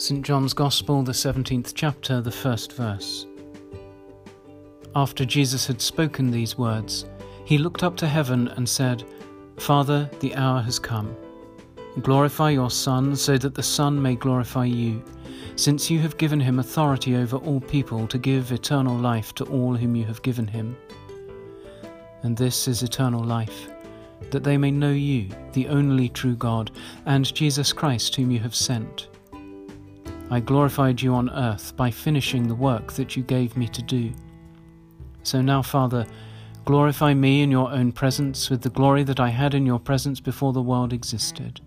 [0.00, 0.24] St.
[0.24, 3.26] John's Gospel, the 17th chapter, the first verse.
[4.96, 7.04] After Jesus had spoken these words,
[7.44, 9.04] he looked up to heaven and said,
[9.58, 11.14] Father, the hour has come.
[12.00, 15.04] Glorify your Son, so that the Son may glorify you,
[15.56, 19.76] since you have given him authority over all people to give eternal life to all
[19.76, 20.78] whom you have given him.
[22.22, 23.68] And this is eternal life,
[24.30, 26.70] that they may know you, the only true God,
[27.04, 29.09] and Jesus Christ, whom you have sent.
[30.32, 34.12] I glorified you on earth by finishing the work that you gave me to do.
[35.24, 36.06] So now, Father,
[36.64, 40.20] glorify me in your own presence with the glory that I had in your presence
[40.20, 41.60] before the world existed.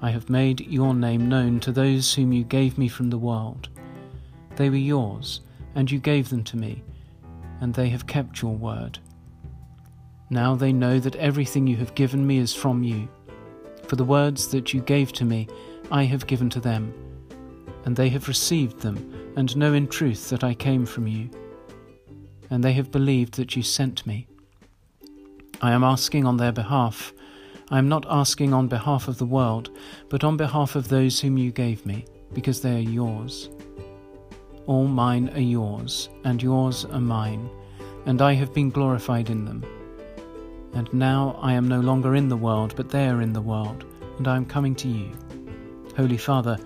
[0.00, 3.68] I have made your name known to those whom you gave me from the world.
[4.54, 5.40] They were yours,
[5.74, 6.84] and you gave them to me,
[7.60, 9.00] and they have kept your word.
[10.30, 13.08] Now they know that everything you have given me is from you.
[13.88, 15.48] For the words that you gave to me,
[15.90, 16.94] I have given to them
[17.84, 21.30] and they have received them, and know in truth that I came from you.
[22.50, 24.26] And they have believed that you sent me.
[25.60, 27.12] I am asking on their behalf.
[27.70, 29.70] I am not asking on behalf of the world,
[30.08, 33.50] but on behalf of those whom you gave me, because they are yours.
[34.66, 37.50] All mine are yours, and yours are mine,
[38.06, 39.64] and I have been glorified in them.
[40.74, 43.84] And now I am no longer in the world, but they are in the world,
[44.18, 45.10] and I am coming to you.
[45.96, 46.58] Holy Father,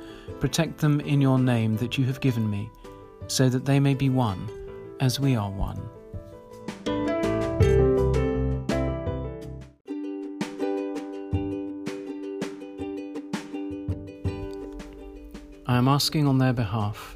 [0.42, 2.68] protect them in your name that you have given me,
[3.28, 4.48] so that they may be one,
[4.98, 5.80] as we are one.
[15.64, 17.14] I am asking on their behalf.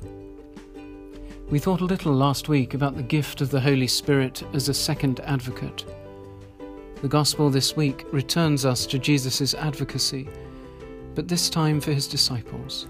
[1.51, 4.75] We thought a little last week about the gift of the Holy Spirit as a
[4.75, 5.85] second advocate.
[7.03, 10.29] The Gospel this week returns us to Jesus' advocacy
[11.17, 12.87] but this time for his disciples.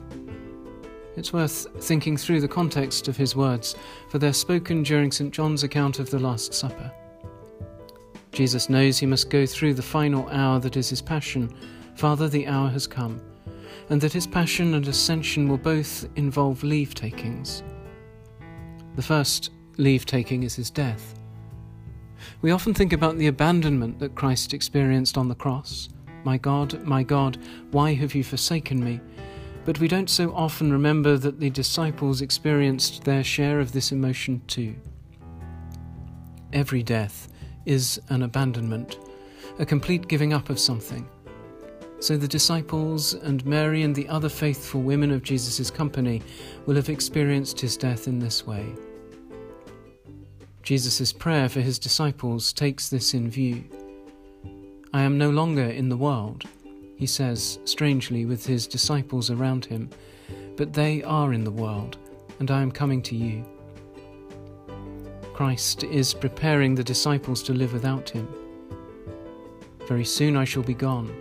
[1.17, 3.75] It's worth thinking through the context of his words,
[4.11, 5.33] for they're spoken during St.
[5.33, 6.93] John's account of the Last Supper.
[8.33, 11.55] Jesus knows he must go through the final hour that is his passion.
[11.95, 13.21] Father, the hour has come,
[13.89, 17.63] and that his passion and ascension will both involve leave takings.
[18.97, 21.15] The first leave taking is his death.
[22.43, 25.89] We often think about the abandonment that Christ experienced on the cross
[26.27, 27.39] my God, my God,
[27.71, 29.01] why have you forsaken me?
[29.67, 34.41] But we don't so often remember that the disciples experienced their share of this emotion
[34.47, 34.77] too.
[36.53, 37.29] Every death
[37.65, 39.01] is an abandonment,
[39.59, 41.09] a complete giving up of something.
[41.99, 46.23] So the disciples and Mary and the other faithful women of Jesus' company
[46.67, 48.73] will have experienced his death in this way.
[50.63, 53.65] Jesus' prayer for his disciples takes this in view.
[54.93, 56.45] I am no longer in the world,
[56.97, 59.91] he says strangely with his disciples around him,
[60.57, 61.99] but they are in the world,
[62.41, 63.45] and I am coming to you.
[65.35, 68.27] Christ is preparing the disciples to live without him.
[69.87, 71.15] Very soon I shall be gone.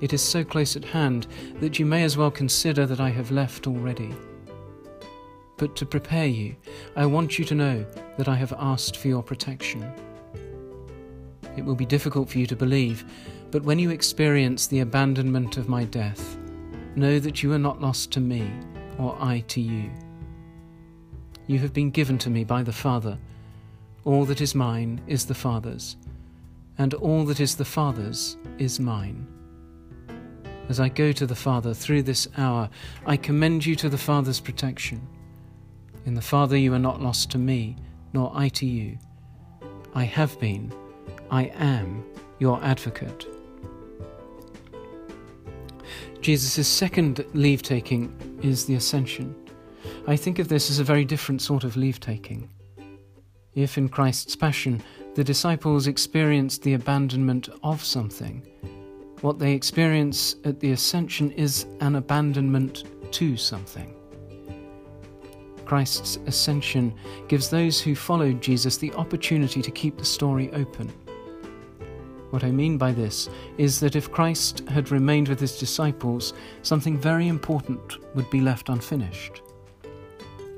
[0.00, 1.26] It is so close at hand
[1.60, 4.12] that you may as well consider that I have left already.
[5.56, 6.56] But to prepare you,
[6.96, 7.86] I want you to know
[8.18, 9.90] that I have asked for your protection.
[11.56, 13.04] It will be difficult for you to believe,
[13.50, 16.36] but when you experience the abandonment of my death,
[16.94, 18.50] know that you are not lost to me,
[18.98, 19.90] or I to you.
[21.46, 23.18] You have been given to me by the Father.
[24.04, 25.96] All that is mine is the Father's,
[26.78, 29.26] and all that is the Father's is mine.
[30.68, 32.68] As I go to the Father through this hour,
[33.06, 35.06] I commend you to the Father's protection.
[36.04, 37.76] In the Father you are not lost to me,
[38.12, 38.98] nor I to you.
[39.94, 40.72] I have been
[41.30, 42.04] I am
[42.38, 43.26] your advocate.
[46.26, 49.32] Jesus' second leave taking is the ascension.
[50.08, 52.50] I think of this as a very different sort of leave taking.
[53.54, 54.82] If in Christ's passion
[55.14, 58.44] the disciples experienced the abandonment of something,
[59.20, 63.94] what they experience at the ascension is an abandonment to something.
[65.64, 66.92] Christ's ascension
[67.28, 70.92] gives those who followed Jesus the opportunity to keep the story open
[72.36, 76.98] what I mean by this is that if Christ had remained with his disciples, something
[76.98, 79.40] very important would be left unfinished.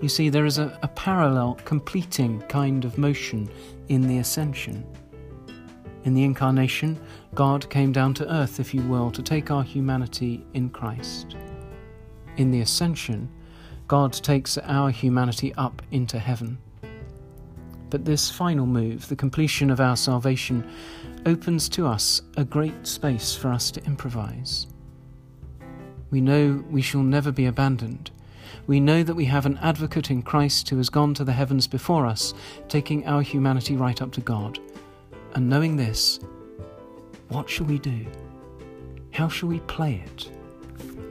[0.02, 3.48] You see, there is a, a parallel, completing kind of motion
[3.86, 4.84] in the ascension.
[6.02, 7.00] In the incarnation,
[7.36, 11.36] God came down to earth, if you will, to take our humanity in Christ.
[12.38, 13.30] In the ascension,
[13.86, 16.58] God takes our humanity up into heaven.
[17.90, 20.68] But this final move, the completion of our salvation,
[21.26, 24.66] opens to us a great space for us to improvise.
[26.10, 28.10] We know we shall never be abandoned.
[28.66, 31.66] We know that we have an advocate in Christ who has gone to the heavens
[31.66, 32.34] before us,
[32.68, 34.58] taking our humanity right up to God.
[35.34, 36.20] And knowing this,
[37.28, 38.06] what shall we do?
[39.12, 40.30] How shall we play it?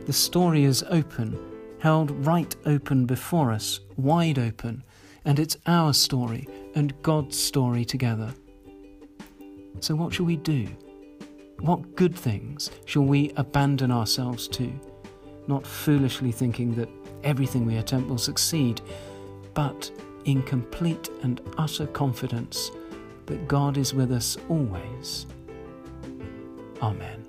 [0.06, 1.38] The story is open,
[1.80, 4.84] held right open before us, wide open,
[5.28, 8.34] and it's our story and God's story together.
[9.82, 10.68] So, what shall we do?
[11.60, 14.72] What good things shall we abandon ourselves to?
[15.48, 16.90] Not foolishly thinking that
[17.24, 18.82] everything we attempt will succeed,
[19.54, 19.92] but
[20.24, 22.72] in complete and utter confidence
[23.26, 25.26] that God is with us always.
[26.82, 27.27] Amen.